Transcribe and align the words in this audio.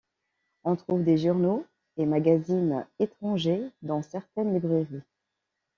On 0.63 0.75
trouve 0.75 1.03
des 1.03 1.19
journaux 1.19 1.63
et 1.95 2.07
magazines 2.07 2.87
étrangers 2.97 3.69
dans 3.83 4.01
certaines 4.01 4.51
librairies. 4.55 5.03